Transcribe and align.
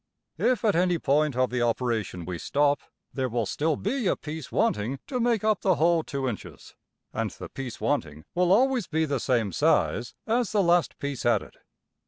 If 0.39 0.65
at 0.65 0.75
any 0.75 0.97
point 0.97 1.35
of 1.35 1.51
the 1.51 1.61
operation 1.61 2.21
\DPPageSep{196.png}% 2.23 2.29
we 2.29 2.37
stop, 2.39 2.79
there 3.13 3.29
will 3.29 3.45
still 3.45 3.75
be 3.75 4.07
a 4.07 4.15
piece 4.15 4.51
wanting 4.51 4.97
to 5.05 5.19
make 5.19 5.43
up 5.43 5.61
the 5.61 5.75
whole 5.75 6.03
$2$~inches; 6.03 6.73
and 7.13 7.29
the 7.29 7.49
piece 7.49 7.79
wanting 7.79 8.25
will 8.33 8.51
always 8.51 8.87
be 8.87 9.05
the 9.05 9.19
same 9.19 9.51
size 9.51 10.15
as 10.25 10.53
the 10.53 10.63
last 10.63 10.97
piece 10.97 11.23
added. 11.23 11.57